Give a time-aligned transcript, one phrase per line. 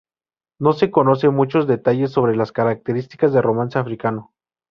[0.59, 4.31] No se conocen muchos detalles sobre las características de romance africano.